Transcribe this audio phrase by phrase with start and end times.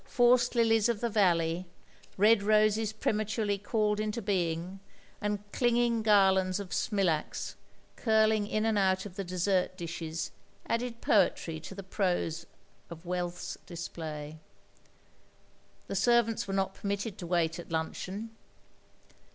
[0.03, 1.65] Forced lilies of 2 THE LONELY LADY the valley,
[2.17, 4.79] red roses prematurely called into being,
[5.21, 7.53] and clinging garlands of smilax
[7.97, 10.31] curling in and out of the dessert dishes,
[10.67, 12.47] added poetry to the prose
[12.89, 14.39] of wealth's display.
[15.85, 18.31] The servants were not permitted to wait at luncheon.